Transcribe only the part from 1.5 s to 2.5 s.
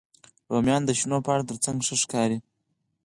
څنګ ښه ښکاري